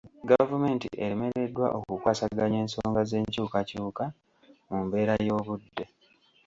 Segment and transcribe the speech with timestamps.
[0.29, 4.05] Gavumenti eremeddwa okukwasaganya ensonga z'enkyukakyuka
[4.69, 5.85] mu mbeera y'obudde.